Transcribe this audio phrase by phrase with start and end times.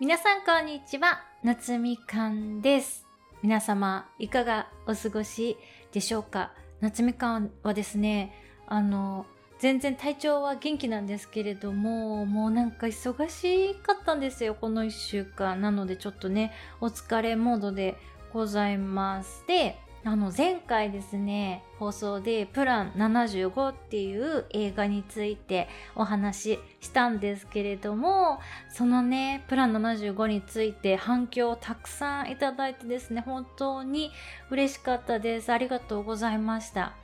[0.00, 3.06] 皆さんこんにちは、夏みかんです。
[3.42, 5.58] 皆様いかがお過ごし
[5.92, 6.52] でしょうか？
[6.80, 8.32] 夏みかんはですね、
[8.66, 9.26] あの、
[9.58, 15.60] 全然体調は元気なんですけれども、もうなんか忙しかったんですよ、この1週間。
[15.60, 17.98] なのでちょっとね、お疲れモードで
[18.32, 19.44] ございます。
[19.46, 28.40] で、あの前回ですね放送でプラン75っていう映画についてお話ししたんですけれども
[28.70, 34.10] そのねプラン75について反響をたくさんいただいてですね本当に
[34.50, 35.52] 嬉しかったです。
[35.52, 36.94] ありがとうございました。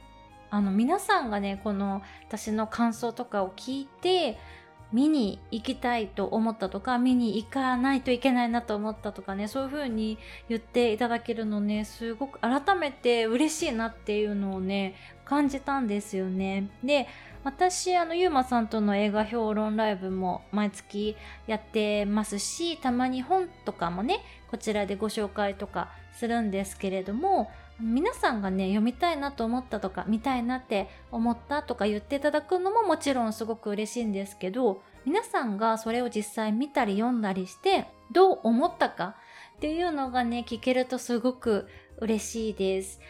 [0.48, 4.38] あの皆さんがねこの私の感想とかを聞いて
[4.92, 10.18] 見に行きたいと思ったとか見に行かないといけないなと思ったとかねそういう風に
[10.48, 16.68] 言っていただけるのねすごく改めて嬉しいなっていうのをね感じたんですよね。
[16.84, 17.08] で
[17.42, 27.48] 私あのゆうまさんとの映画評論ライブも毎月やってますしたまに本とかもねこちらでご紹介とかするんですけれども
[27.80, 39.16] 皆さんがね読みたいなと思ったとか見たいなって思ったとか言っていただくのももちろんすごく嬉しいんですけど皆さんがそれを実際見たり読んだりしてどう思ったか
[39.56, 43.00] っていうのがね聞けるとすごく嬉しいです。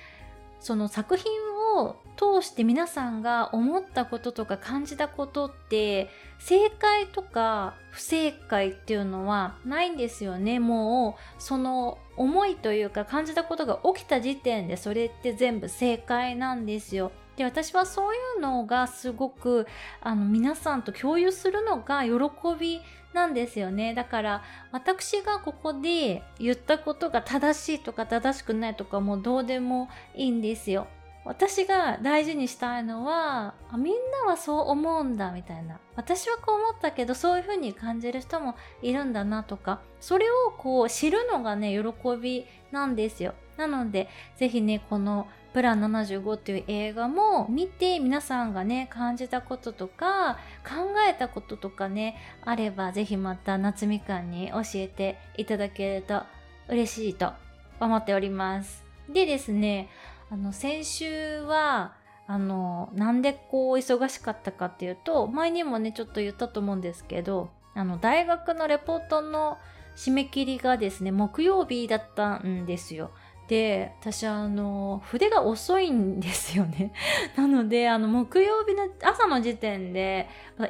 [0.60, 1.30] その作品
[1.76, 10.58] を通して皆さんが思ったこととか感じたことって正解とか不正解っていうのはないんですよね。
[10.58, 17.12] もうその思いというか感じたことが起きた時点でそれって全部正解なんですよ。
[17.36, 19.66] で私はそういうのがすごく
[20.00, 22.10] あの皆さんと共有するのが喜
[22.58, 22.80] び
[23.12, 23.94] なんですよね。
[23.94, 30.86] だから私がここで言ったことが正しいとか正しくないとかもどうでもいいんですよ。
[31.26, 35.80] 私が大事にしたいのはあみんなはそう思うんだみたいな。
[35.96, 43.34] 私はこう思ったけどそういう風に感じる人もいるんだなとかそれをこう知るのがね喜びなんですよ。
[43.56, 56.22] なのでぜひねこのプラン75っていう映画も見て皆さんがね感じたこととか考えたこととかねあればぜひまた夏みかんに教えていただけると
[56.68, 57.32] 嬉しいと
[57.80, 58.84] 思っております。
[59.08, 59.88] でですね
[60.30, 61.94] あの先週は
[62.26, 69.58] あのなんでこう忙しかったかっていうと前にもねちょっと言ったと思うんですけどあの大学のレポートの
[69.96, 73.10] 締め切りがですね木曜日だったんですよ。
[73.48, 76.92] で私はあの筆が遅いんですよね
[77.36, 80.28] なのであの木曜日の朝の時点で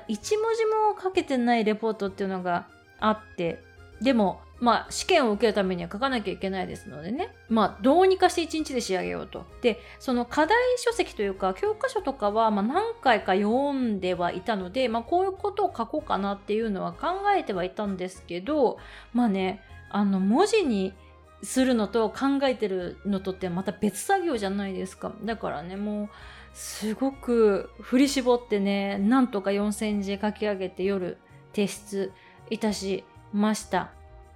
[0.08, 2.66] 一文字も書けてないレポートっていうのが
[3.00, 3.62] あって
[4.02, 7.34] でもまあ試験を受けるためには書かなきゃいけないですのでね。
[7.48, 9.44] まあどうにかして1日で仕上げようと。
[9.60, 18.78] でその課題書籍というか教科書とかはま何回か読んではいたのでまあこういうことを書こうかなっていうのは考えてはいたんですけど
[19.12, 20.94] まあねあの文字に
[21.42, 25.12] するのと考えてるのとってまた別作業じゃないですか。
[25.22, 26.08] だからねもう
[26.54, 31.18] すごく振り絞ってねなんとか4000字書き上げて夜
[31.52, 32.12] 提出
[32.48, 33.90] いたしました。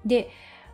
[0.04, 0.30] で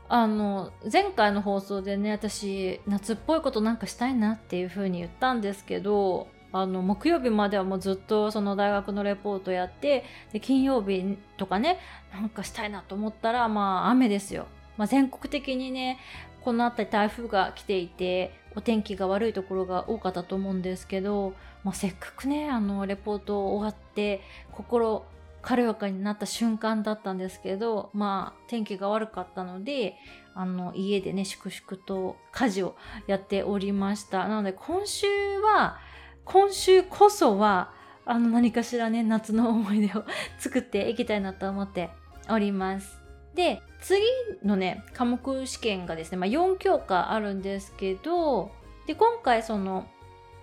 [0.09, 11.78] あの前回の放送でね私夏っぽいことなんかしたいなっていう風に言ったんですけどあの木曜日まではもうずっとその大学のレポートやってで金曜日とかね
[12.12, 14.47] なんかしたいなと思ったらまあ雨ですよ。
[14.76, 15.98] まあ、全国的にね
[16.43, 24.22] この辺り台風が来ていてお天気が悪いところが多かったと思うんですけど、まあ、せっかくねあのレポート終わって
[24.53, 25.04] 心
[25.46, 29.94] 軽やかになった瞬間だったんですけどまあ天気が悪かったので
[30.34, 32.76] あの家でね粛々と家事を
[33.06, 34.26] やっておりました。
[34.26, 35.06] なので今週
[35.38, 35.78] は
[36.24, 37.72] 今週こそは
[38.04, 40.04] あの何かしらね夏の思い出を
[40.38, 41.90] 作っていきたいなと思って
[42.28, 43.00] おります。
[43.36, 44.02] で次
[44.42, 48.50] のね科目試験がですね、まあ、4教科あるんですけど
[48.88, 49.86] で今回その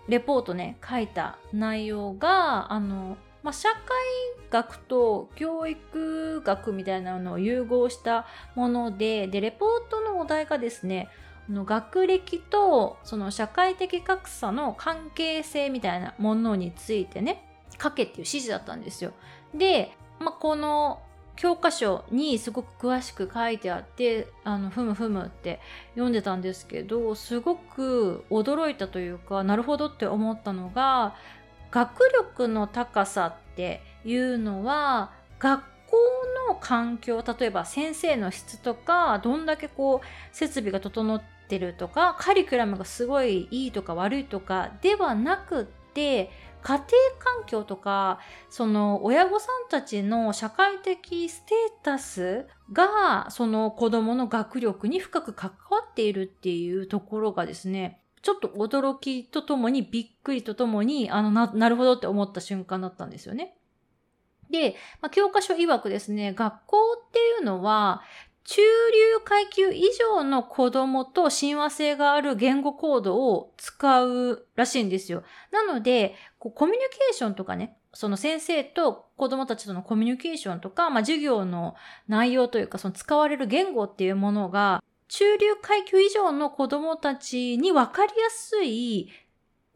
[0.07, 3.79] レポートね書いた内容があの、まあ、社会
[4.49, 8.25] 学と教育学みたいなのを融合した
[8.55, 11.09] ものででレポートのお題がですね
[11.49, 17.45] の学歴とその社会的格差の関係性みたいなものについてね
[17.81, 19.11] 書けっていう指示だったんですよ。
[19.53, 21.01] で、まあ、この
[21.35, 25.59] 教科書にすごく詳しく書いてあってあのふむふむって
[25.95, 31.15] 読んでたんですけどすごく驚いたというかなるほどって思ったのが
[31.73, 35.97] 学力の高さっていうのは学校
[36.47, 46.29] の環境例えば先生の質とかどんだけこう設備が整ってるとかカリキュラムがすごいいいとか悪いとかではなくって
[46.61, 46.85] 家庭
[47.17, 48.19] 環境とか
[48.51, 63.55] その親御さんたちの社会的ステータスがその子供の学力に深く関わっているっていうところがですねちょっと驚きとともにびっくりとともにあのななるほどって思った瞬間だったんですよね。
[64.49, 68.01] で、まあ、教科書曰くですね、学校っていうのは、
[68.45, 75.23] 中流階級以上の子供と親和性がある言語コードを使うらしいんですよ。
[75.51, 81.75] なので、こうコミュニケーションとかね、その先生と子供たちとのコミュニケーションとか、まあ、授業の
[82.07, 84.83] 内容というか、その使われる言語っていうものが、
[85.13, 89.11] 中流階級以上の子供たちに分かりやすい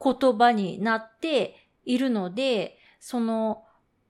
[0.04, 3.64] 言葉になっているので、その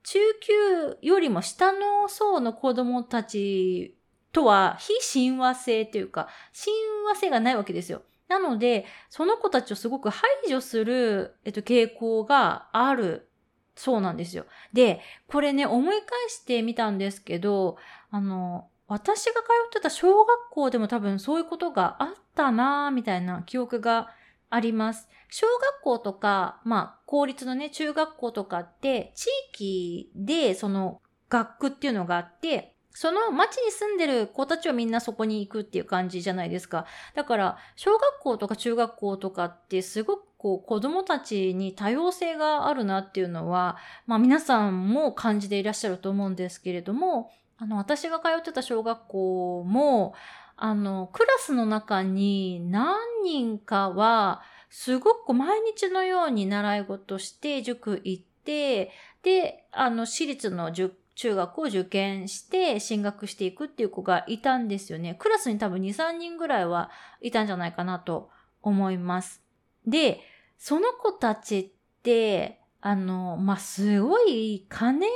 [0.04, 3.94] 中級よりも下の層の子供たち
[4.32, 6.72] とは非親和性というか、親
[7.06, 8.00] 和性がないわけですよ。
[8.28, 13.28] なので、その子たちをすごく排除する、えっと、傾向がある
[13.76, 14.46] そうなんですよ。
[14.72, 17.76] で、これね、思い返してみたんですけど、
[18.10, 24.08] あの、私が通ってた小学校でも多分そういうことがあったなぁ、みたいな記憶が
[24.50, 25.08] あります。
[25.30, 36.86] 小学校とか、まあ、公立のね、中学校とかって、地域でその学区っていうのがあって、その町に住んでる子たちはみんなそこに行くっていう感じじゃないですか。
[37.14, 43.76] だから、小学校とか中学校とかってすごくこう子供たちに多様性があるなっていうのは、
[44.06, 50.14] まあ皆さんも感じていらっしゃると思うんですけれども、あの、私が通ってた小学校も、
[50.56, 60.94] あの、クラスの中に何人かは、すごく毎日のように習い事して塾行って、で、あの、私立の中
[61.34, 65.16] 学を受験して進学していくっていう子がいたんですよね。
[65.18, 66.90] クラスに多分2、3人ぐらいは
[67.20, 68.30] いたんじゃないかなと
[68.62, 69.42] 思います。
[69.86, 70.20] で、
[70.58, 75.12] その子たちって、あの、まあ、すごい金持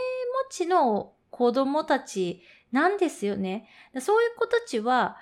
[0.51, 3.67] ちの子供たちなんですよね。
[4.01, 5.17] そういう子たちは、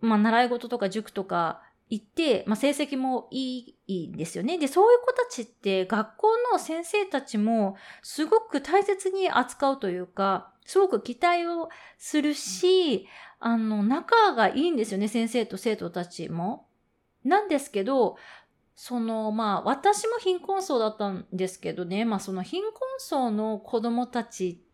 [0.00, 4.58] まあ、習い事とか塾とか行って、まあ、成績もいいんですよね。
[4.58, 13.06] で、そういう子たちって学校の先生たちもすごく大切に扱うというか、すごく期待をするし、
[13.38, 16.66] あの、仲がいいんですよね、先生と生徒たちも。
[17.24, 18.16] なんですけど、
[18.74, 24.71] その、まあ、私も貧困層だったんですけどね、まあ、その貧困層の子供たちって、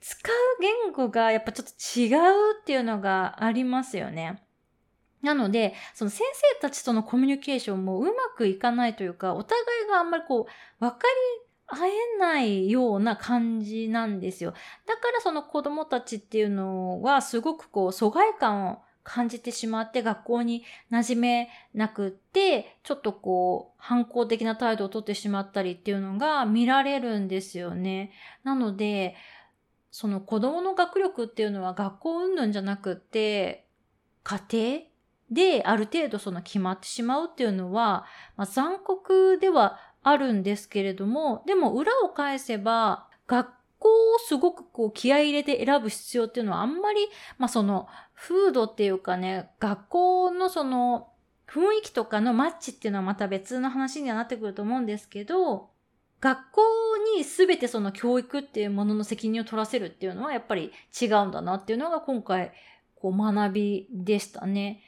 [0.00, 4.42] 使う言語がやっぱちょっと違うっていうのがありますよね。
[5.22, 6.22] なので、その先
[6.54, 10.44] 生たちとのコミュニケーションもうまくいかないというか、お互いがあんまりこう、
[10.80, 14.52] 分かり合えないような感じなんですよ。
[14.86, 28.12] だからその子供たちっていうのはすごくこう疎外感を感じてしまって学校に馴染めなくって、ちょっとこう反抗的な態度をとってしまったりっていうのが見られるんですよね。
[28.42, 29.14] なので、
[29.90, 33.66] その子供の学力っていうのは学校云々じゃなくって、
[34.24, 34.80] 家庭
[35.30, 38.06] である程度その決まってしまうっていうのは、
[38.36, 43.53] まあ、残酷ではあるんですけれども、でも裏を返せば、学
[43.84, 47.06] 校をすごくこう気合い入れて選ぶ必要っていうのはあんまり、
[47.38, 51.08] まあその風土っていうかね、学校のその
[51.46, 55.68] 雰囲気とかのマッチっていうのはまた別の話にはなってくると思うんですけど、
[56.20, 56.62] 学校
[57.16, 62.52] に全てその教育っていうものの責任を取らせるっていうのはやっぱり違うんだなっていうのが今回
[62.94, 64.80] こう学びでしたね。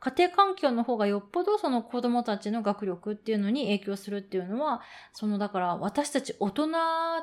[0.00, 4.80] 家庭環境の方がよっぽどその子供たちの学力っていうのに影響するっていうのは、
[5.12, 6.68] そのだから私たち大人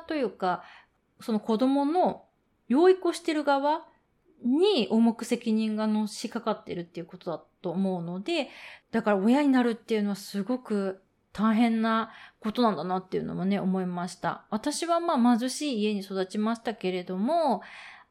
[0.06, 0.62] というか、
[1.20, 2.24] その子供の
[2.68, 3.84] 養育をしてる側
[4.44, 8.48] に重く責任がのしかかってるっていうことだと思うので、
[8.92, 12.10] だから親になるっていうのはすごく大変な
[12.40, 14.44] ことなんだなっていうのもね、思いました。
[14.50, 17.62] 私はまあ貧しい家に育ちましたけれども、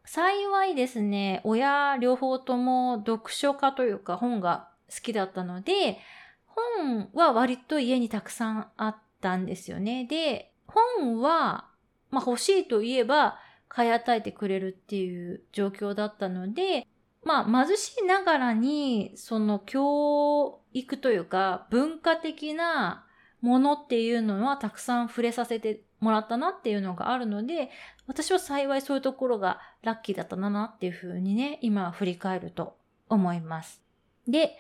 [0.05, 5.99] 幸いですね、親両方とも読書家というか本が好きだったので、
[6.45, 10.05] 本は割と家にたくさんあったんですよね。
[10.05, 11.65] で、本は、
[12.09, 13.37] まあ欲しいと言えば
[13.67, 16.87] 買い与えてくれるっていう状況だったので、
[17.23, 23.05] まあ貧しいながらに、その教育というか文化的な
[23.41, 27.69] ものっていうのはたくさん触れさせてもらったなっていうのがあるので、
[28.07, 32.77] 私は幸いそういうところがラッキーだったんだなっていうふうにね、今振り返ると
[33.09, 33.81] 思います。
[34.27, 34.57] で、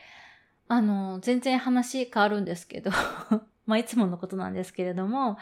[0.67, 2.91] あの、全然話変わるんですけど
[3.67, 5.37] まあ、いつものことなんですけれども、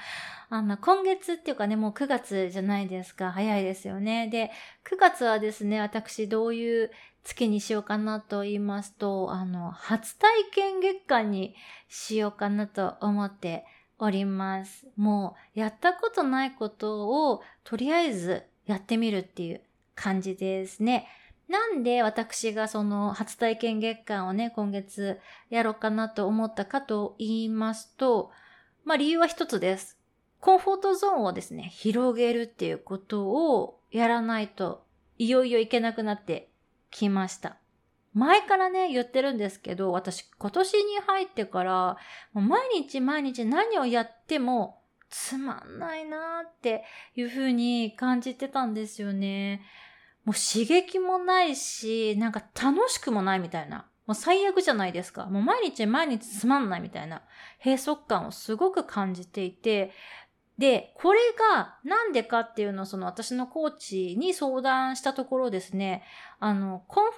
[0.50, 3.32] あの、今月っていうかね、もう9月じゃないですか。
[3.32, 4.27] 早いですよね。
[4.27, 4.51] で、
[4.84, 6.91] 9月はですね、私どういう
[7.24, 11.55] 月にしようかなと言いますと、あの、初体験月間に
[11.88, 13.65] しようかなと思って
[14.00, 14.88] おります。
[14.98, 19.62] もうやったことないことをとりあえずやってみるっていう
[19.94, 21.08] 感じですね。
[21.48, 28.32] なんで私がその初体験月間をね、今月やろうかなと思ったかと言いますと、
[28.84, 29.98] まあ理由は一つです。
[30.40, 34.86] コンフォートゾーンをですね、広げるっていうことをやらないと
[35.18, 36.50] いよいよいけなくなって
[36.92, 37.58] きました。
[38.14, 41.98] 前からね、言ってるんですけど、私今年に入ってから、
[42.34, 46.84] 毎日毎日何をやってもつまんないなーって
[47.16, 49.62] いう風に感じてたんですよね。
[50.25, 53.86] もう刺激もないし、なんか楽しくもないみたいな。
[54.05, 55.25] もう最悪じゃないですか。
[55.25, 57.24] もう毎日毎日つまんないみたいな
[57.63, 59.91] 閉塞感をすごく感じていて、
[60.58, 61.20] で、これ
[61.53, 66.03] がなんでかっていうのをその私のコーチに相談したところですね、
[66.39, 67.15] あの、コンフォー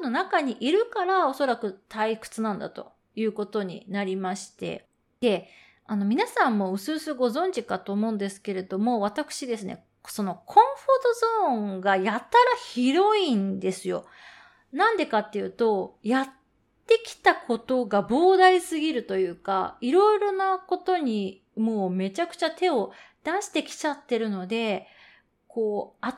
[0.00, 4.86] ゾーンの中にいるからおそらく退屈なんだということになりまして、
[5.20, 5.48] で、
[5.86, 12.22] あの皆さんもうすうすご存知かと思うんですけれども、私ですね、そのコンフォートゾーンがやたら
[12.72, 14.06] 広いんですよ。
[14.72, 16.28] なんでかっていうと、やっ
[16.86, 22.92] てきたことが膨大すぎるというか、いろいろなことにもうめちゃくちゃ手を
[23.24, 24.86] 出してきちゃってるので、
[25.48, 26.14] こう、新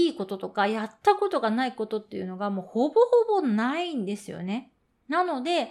[0.00, 4.72] しいこととか、やったことがないことっていうのがもうほぼほぼないんですよね。
[5.08, 5.70] なので、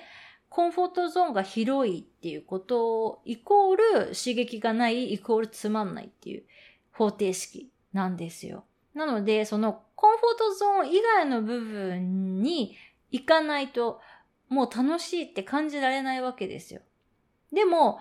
[0.49, 3.83] コンフォートゾーンが広いっていうことイコール
[4.15, 6.43] 刺激がないイコールつまんないっていう
[6.97, 8.65] 方程式なんですよ。
[8.93, 12.75] なので、そのコンフォートゾーン以外の部分に
[13.11, 14.01] 行かないと、
[14.49, 16.81] もう楽しいって感じられないわけですよ。
[17.53, 17.99] でも、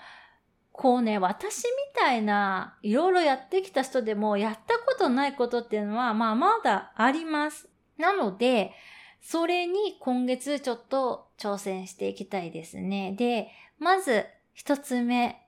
[0.72, 7.68] こうね、私みたいないろいろやってきた人でもやったことないことっていうのは、まあまだあります。
[7.98, 8.72] なので、
[9.20, 13.14] それに今月ちょっと挑戦していきたいですね。
[13.18, 13.48] で、
[13.78, 15.42] まず一つ目。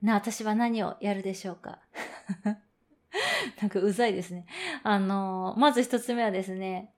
[0.00, 1.80] な、私は何をやるでしょうか？
[3.60, 4.46] なんかうざいですね。
[4.82, 6.92] あのー、まず一つ目はですね、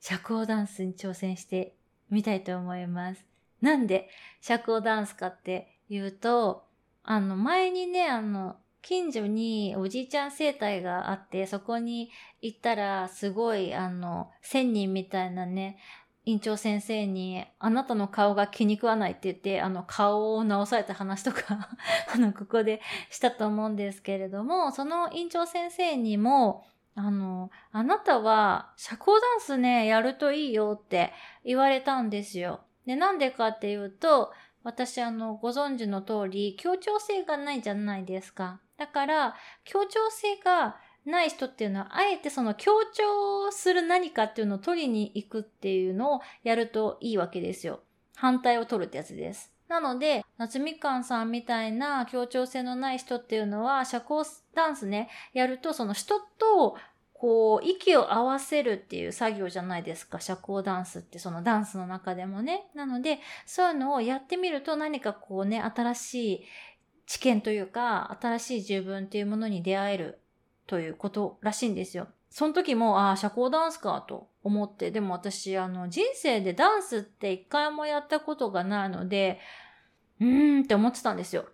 [0.00, 1.76] 社交ダンスに挑戦して
[2.10, 3.24] みたいと思います。
[3.60, 4.08] なんで
[4.40, 6.66] 社交ダンスかっていうと、
[7.02, 15.78] あの、前にね、あの、近所におじいちゃん生態があって、そこに行ったら、すごい、あの、千人みたいなね、
[16.28, 21.70] 院長先生に、あなたの顔が気に食わないって言って、あの、顔を直された話とか
[22.14, 32.60] あの、ここでしたと思うんですけれども、その院長先生にも、あの、あなたは社交ダンスね、やるといいよって言われたんですよ。
[32.84, 38.60] で、なんでかっていうと、私、あの、ご存知の通り、協調性がないじゃないですか。
[38.76, 40.76] だから、協調性が
[41.08, 47.80] ない人っていうのは、あえてその強調する何かっていうのを取りに行くっていうのをやるといいわけですよ。
[48.16, 49.52] 反対を取るってやつです。
[49.68, 54.24] なので、夏みかんさんみたいな協調性のない人っていうのは、社交
[54.54, 56.76] ダンスね、やるとその人と
[57.18, 60.20] こう、息を合わせるっていう作業じゃないですか。
[60.20, 62.68] 社交ダンスって、そのダンスの中でもね。
[62.74, 66.44] なので、そういうのをやってみると何かこうね、新しい
[67.06, 70.20] 知見というか、新しい自分っていうものに出会える
[70.68, 72.06] ということらしいんですよ。
[72.30, 79.40] その時も、ああ、社交ダンスかと思って、でも私、あの、人生でダンスって一回もやったことがないので、
[80.20, 81.46] うーんって思ってたんですよ。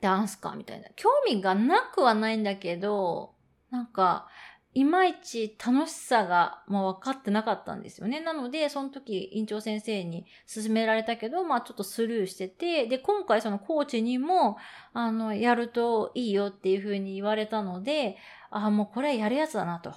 [0.00, 0.88] ダンスかみたいな。
[0.96, 3.34] 興味がなくはないんだけど、
[3.70, 4.26] なんか、
[4.74, 8.20] いまいち楽しさが、まあ、分かってなかったんですよね。
[8.20, 14.56] なので、その時、院長先生に勧められたけど、まあ、ちょっとスルーしてて、で、今回そのコーチにも、
[14.92, 18.16] あの、やるといいよっていうふうに言われたので、
[18.50, 19.94] ああ、もうこれはやるやつだなと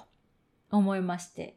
[0.70, 1.56] 思いまして。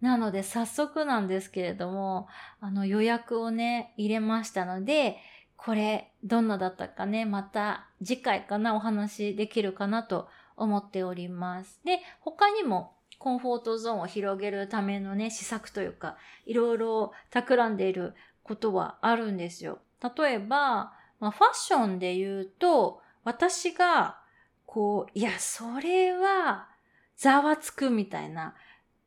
[0.00, 2.26] なので、早速なんですけれども、
[2.60, 5.18] あの、予約をね、入れましたので、
[5.56, 11.80] これ、どんなだったかね、また次回かな、お話できるかなと思っております。
[11.84, 19.78] で、他にもコンフォートゾーンを広げるためのね、施策というか、いろいろ企んでいることはあるんですよ。
[20.16, 24.20] 例えば、まあ、ファッションで言うと、私が、
[24.66, 26.68] こう、いや、それは、
[27.16, 28.54] ざわつくみたいな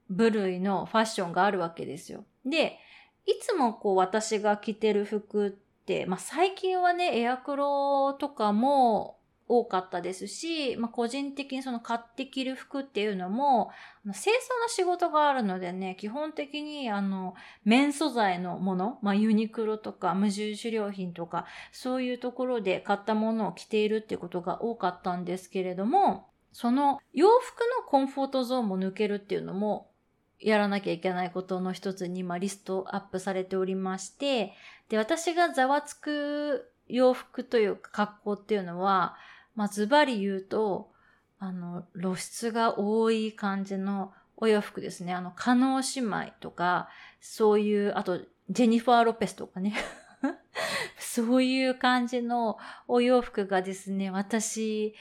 [0.10, 2.25] 部類のファッションがあるわけですよ。
[2.46, 2.77] で、
[3.25, 9.17] いつもこう私が着てる服って、まあ、最近はね、エアクロとかも
[9.53, 13.70] 多かったですし、まあ、個人的にその買って着る服っていうのも、
[14.05, 29.91] 清掃の仕事があるのでね、基本的にあの、綿素材のもの、まあ、ユニクロとか無印良品とか、そういうところで買ったものを着ているっていうことが多かったんですけれども、その洋服のコンフォートゾーンも抜けるっていうのも、
[30.39, 34.53] やらなきゃいけないことの一つに、ま、リストアップされておりまして、
[34.88, 39.15] で、私がざわつく洋服というか格好っていうのは、
[39.62, 40.89] まあズバリ言うと、
[41.38, 45.13] あの、露出が多い感じのお洋服ですね。
[45.13, 46.89] あの、加納姉妹とか、
[47.20, 48.18] そういう、あと、
[48.50, 49.75] ジェニファー・ロペスとかね。
[50.98, 54.96] そういう感じのお洋服がですね、私、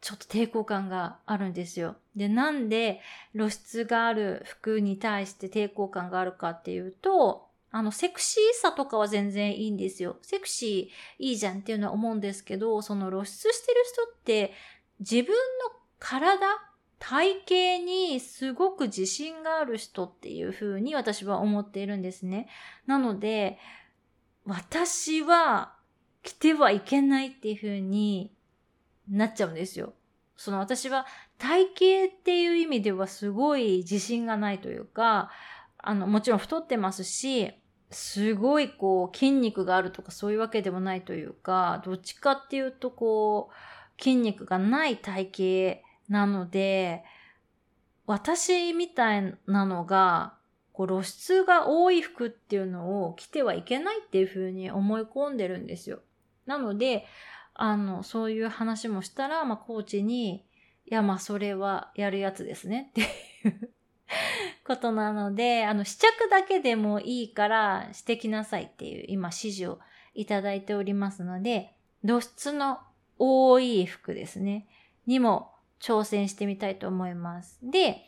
[0.00, 1.94] ちょっと抵抗感があるんですよ。
[2.16, 3.00] で、なんで
[3.32, 10.16] 露出がある服に対して抵抗感があるかっていうと、あの、セクシーさとかは全然いいんですよ。
[10.22, 14.52] セクシーいいじゃんっていうのは思うんですけど、その露出してる人って
[14.98, 15.36] 自分の
[15.98, 16.46] 体、
[16.98, 17.34] 体
[17.78, 22.48] 型にすごく自信がある人っていう風に私は思っているんですね。
[22.86, 23.58] なので、
[24.44, 25.74] 私は
[26.22, 28.32] 着てはいけないっていう風に
[29.08, 29.94] なっちゃうんですよ。
[30.36, 31.06] その私は
[31.38, 31.64] 体
[32.08, 35.30] 型っていう意味ではすごい自信がないというか、
[35.82, 37.52] あの、もちろん太ってますし、
[37.90, 47.04] すごいこう筋肉があるとかそういうわけでもないというか、どっちかっていうとこう筋肉がない体型なので、
[48.06, 50.34] 私みたいなのが、
[50.72, 56.00] こう露出が多い服っていうのを着てはいけないっていうふうに思い込んでるんですよ。
[56.46, 57.06] なので、
[57.54, 60.46] あの、そういう話もしたら、まあ、コーチに、
[60.86, 63.04] いや、まあ、それはやるやつですねってい
[63.50, 63.70] う
[64.66, 69.78] ことなので、あの、試着だけでもいいからしてきなさいっていう、今、指示を
[70.14, 71.74] いただいておりますので、
[72.04, 72.78] 露出の
[73.18, 74.68] 多い服ですね、
[75.06, 77.58] にも挑戦してみたいと思います。
[77.62, 78.06] で、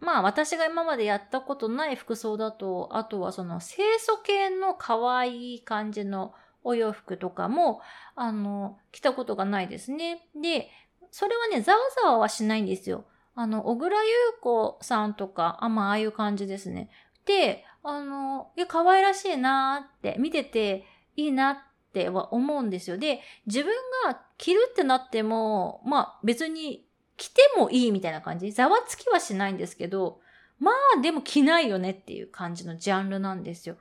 [0.00, 7.80] まあ私が今までやったことない服装だと、あとはその清楚系の可愛い感じのお洋服とかも、
[8.14, 10.28] あの、着たことがないですね。
[10.40, 10.70] で、
[11.10, 13.04] それはね、ざわざわはしないんですよ。
[13.34, 14.10] あの、小倉優
[14.42, 16.90] 子さんとか、あ、まあ、ああいう感じですね。
[17.24, 20.84] で、あの、いや、可愛らしいなーって、見てて
[21.16, 21.56] いいなっ
[21.92, 22.98] ては思うんですよ。
[22.98, 23.72] で、自分
[24.06, 26.86] が着るってなっても、まあ、別に
[27.16, 28.50] 着てもいいみたいな感じ？
[28.52, 30.20] ざわつきはしないんですけど、
[30.58, 33.76] まあ、でも着ないよねっていう感じのジャンルなんですよ。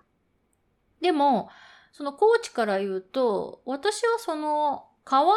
[1.02, 1.50] でも、
[1.92, 5.34] そのコーチから言うと、私はその、可愛ら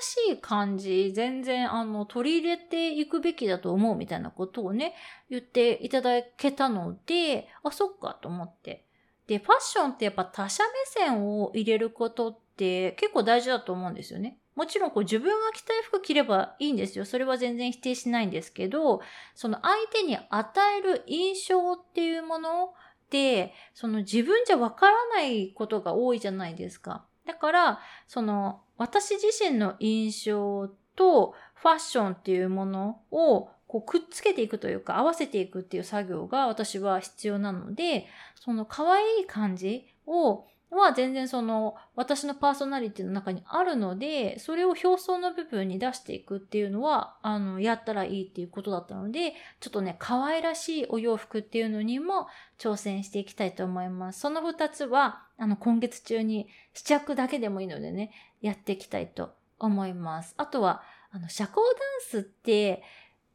[0.00, 4.94] しい感じ、全然あの、取り入れていくべきだと思うみたいなことをね、
[5.30, 8.84] 言っていただけたので、あ、そっかと思って。
[9.26, 14.38] で、ファッションってやっぱ他者目線を入れることって結構大事だと思うんですよね。
[14.54, 17.04] もちろんこう自分が着たい服着ればいいんですよ。
[17.04, 19.00] それは全然否定しないんですけど、
[19.34, 22.74] その相手に与える印象っていうもの、
[23.74, 27.04] その自分じゃわからないことが多いじゃないですか。
[27.26, 52.26] だから、その私自身の印象とファッションっていうものをこうくっつけていくというか合わせていくっていう作業が私は必要なので、その可愛い感じをは全然その私のパーソナリティの中にあるので、それを表層の部分に出していくっていうのは、あの、やったらいいっていうことだったので、ちょっとね、可愛らしいお洋服っていうのにも
[52.58, 54.20] 挑戦していきたいと思います。
[54.20, 60.34] その二つは、あの、今月中に試着だけでもいいのでね、やっていきたいと思います。
[60.36, 62.82] あとは、あの、社交ダンスって、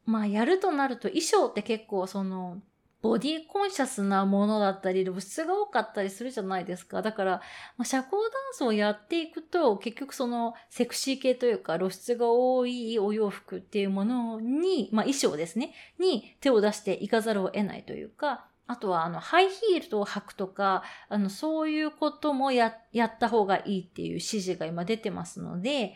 [0.05, 2.61] まあ、やるとなると衣装って結構その、
[3.01, 7.01] ボディコンシャスなものだったり、露出が多かったりするじゃないですか。
[7.01, 7.31] だから、
[7.77, 25.95] まあ、社交ダンスをやっていくと、結局そのセクシー系というか露出が多いお洋服っていうものに、まあ衣装ですね、に手を出していかざるを得ないというか、あとは、あの、ハイヒールを履くとか、あの、そういうこともや、やった方がいいっていう指示が今出てますので、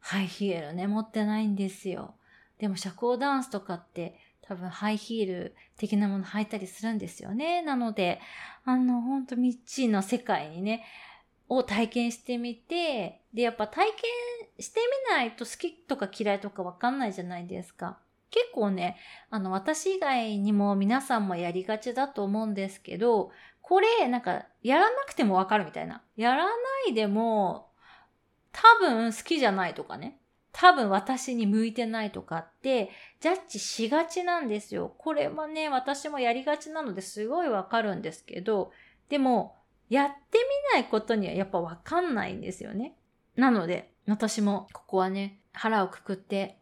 [0.00, 2.14] ハイヒールね、持ってないんですよ。
[2.58, 7.60] でも社交ダンスとかって、多分ハイヒール的なもの履いたりするんですよね。
[7.60, 8.18] なので、
[8.64, 10.84] あの、ほんとミッチーの世界にね、
[11.50, 13.96] を体験してみて、で、やっぱ体験
[14.58, 14.80] して
[15.10, 17.98] みないと好きとか嫌いとかわかんないじゃないですか。
[18.30, 18.96] 結構ね、
[19.30, 23.30] あの、私以外にも皆さんもやりがちだと思うんですけど、
[23.60, 26.02] これ、なんか、やらなくてもわかるみたいな。
[26.16, 26.52] やらな
[26.88, 27.68] いでも、
[28.52, 30.18] 多分好きじゃないとかね。
[30.52, 34.94] 多分私に向いてないとかってジャッジしがちなんですよ。
[34.98, 38.72] これはね、私もやりがちなのですごいわかるんですけど、
[39.08, 39.56] でも、
[39.88, 40.38] やって
[40.74, 42.94] みないことにはやっぱわかんないんですよね。
[43.36, 46.58] なので、私もここはね、腹をくくって、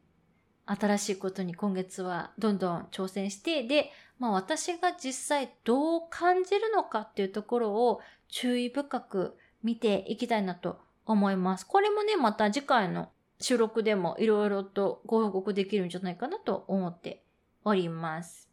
[0.66, 11.66] 新しいことに今月はどんどん挑戦して、で、まあ私が実際どう感じるのかっていうところを注意深く見ていきたいなと思います。
[11.66, 17.22] これもね、また次回の収録でもいろいろとご報告できるんじゃないかなと思って
[17.64, 18.48] おります。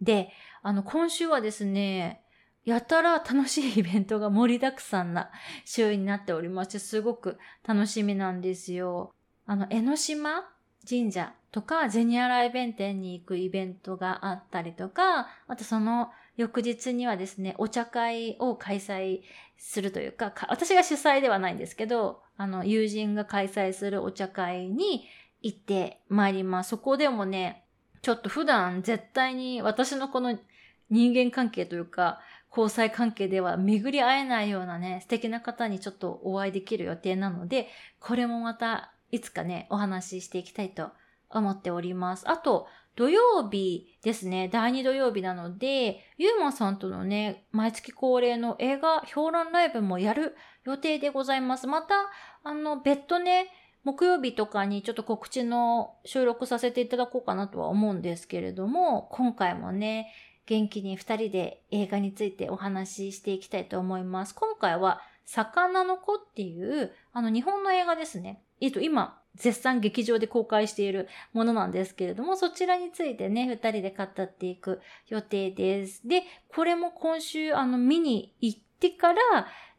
[0.00, 0.30] で、
[0.62, 2.22] あの、今週はですね、
[2.64, 5.30] やたら楽しいイベントが盛りだくさんな
[5.64, 9.14] 週になっておりまして、すごく楽しみなんですよ。
[9.46, 10.50] あの、江ノ島
[10.88, 19.20] 神社とか、ゼニアライ弁店に行くイベントがあったりとか、あとその翌日にはですね、お茶会を開催
[19.56, 25.06] するというか、か私が主催ではないんですけど、あの、友人が開催するお茶会に
[25.42, 26.70] 行ってまいります。
[26.70, 27.64] そこでもね、
[28.02, 30.38] ちょっと普段絶対に私のこの
[30.90, 32.20] 人間関係というか、
[32.50, 37.68] 交際関係では巡り会えないようなね、素敵な方にちょっとお会いできる予定なので、
[38.00, 40.90] これもまたいつかね、お話ししていきたいと
[41.30, 42.28] 思っております。
[42.28, 51.66] あと、土曜日ですね、第2土曜日なので、ゆうまさんとのね、毎月恒例の映画評論ライブもやる予定でございます。
[51.66, 51.94] また、
[52.42, 53.48] あの、別途ね、
[53.84, 60.10] 木曜日とかにちょっと告知の収録させていただこうかなとは思うんですけれども、今回もね、
[60.46, 64.34] 元気に二人で映画についてお話ししていきたいと思います。
[64.34, 68.42] 今回は、魚の子っていう、あの日本の映画ですね。
[68.60, 76.06] えっと、今、絶賛劇場で公開しているものなんですけれども、そちらについてね、二人で語っていく予定です。
[76.06, 79.20] で、これも今週、あの、見に行ってから、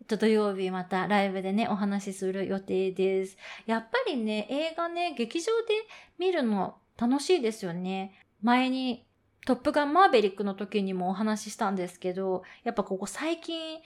[0.08, 3.38] と、土曜日またライブでね、お話しする予定です。
[3.66, 5.74] やっぱりね、映画ね、劇場で
[6.18, 8.14] 見るの楽しいですよね。
[8.42, 9.06] 前に、
[9.46, 13.80] トップガンマーベリックの時にもお話ししたんですけど、やっぱここ最近、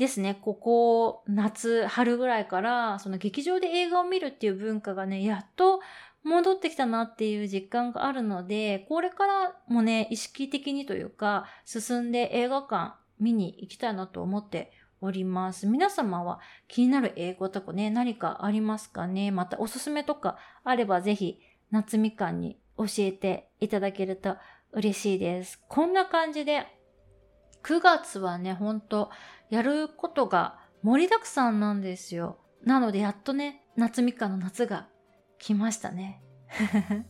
[0.00, 5.80] ですね、ここ、夏、春ぐらいから、その劇場で映画を見るっていう文化がね、やっと
[6.24, 15.66] 戻ってきたなっていう実感があるので、これからもね、意識的にというか、進んで映画館見に行きたいなと思っております。
[15.66, 19.30] 皆様は気になる英語とかね、何かありますかね？
[19.30, 24.36] またおすすめとかあればぜひ、夏みかんに教えていただけると
[24.72, 25.62] 嬉しいです。
[25.68, 26.66] こんな感じで、
[27.62, 29.10] 9月はね、ほんと、
[29.50, 32.38] やることが盛りだくさんなんですよ。
[32.64, 34.88] なのでやっとね、夏みかの夏が
[35.38, 36.22] 来ましたね。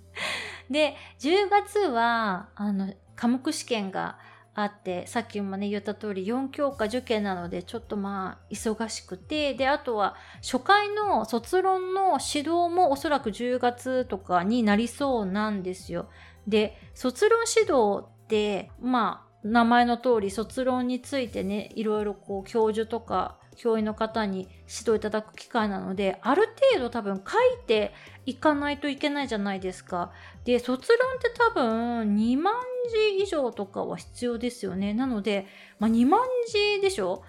[0.70, 4.18] で、10月は、あの、科目試験が
[4.54, 16.08] あって、さっきもね、言った通り4教科受験なので、ちょっとまあ、忙しくて、で、あとは、初回の卒論の指導もおそらく10月とかになりそうなんですよ。
[16.46, 27.92] で、卒論指導って、まあ、名前の通り卒論についてねいろいろこう教授とか教員の方に指導いただく機会なのである程度多分書いて
[28.24, 30.12] いかないといけないじゃないですか。
[30.44, 32.54] で卒論って多分2万
[33.18, 34.94] 字以上とかは必要ですよね。
[34.94, 35.46] なので、
[35.78, 37.22] まあ、2万字でしょ？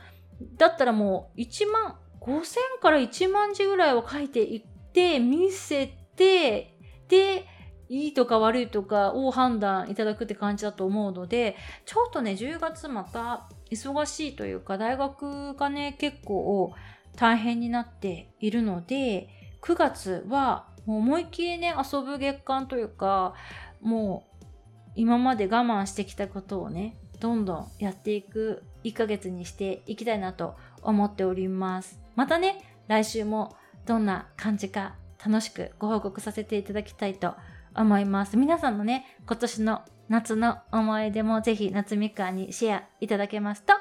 [0.58, 4.62] だったらもう1万5000から1万字ぐらいは書いていっ
[4.94, 6.78] て見せて
[7.10, 7.46] で
[7.92, 16.74] いいとか悪いとかを判断いただくって感じだと思うので、ちょっとね、10月また忙しいというか、大学がね、結構
[17.18, 19.28] 大変になっているので、
[19.62, 23.34] 9月はもう思いっきりね、遊ぶ月間というか、
[23.82, 32.00] もう今まで我慢してきたことをね、どんどんやっていく1ヶ月にしていきたいなと思っております。
[32.16, 38.38] またね、来週もどんな感じか楽しくご報告させていただきたいと思います思います。
[38.38, 43.74] 皆さんのね、今年の夏の思い出もぜひ夏みかんにシェアいただけますと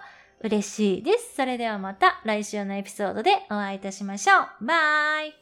[0.42, 1.35] 嬉しいです。
[1.35, 4.64] それではまた来週のエピソードでお会いいたしましょう。
[4.64, 5.39] バイ